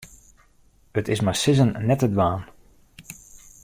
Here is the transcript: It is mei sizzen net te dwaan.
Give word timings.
It 0.99 1.07
is 1.13 1.21
mei 1.25 1.37
sizzen 1.41 1.71
net 1.87 1.99
te 2.01 2.07
dwaan. 2.13 2.41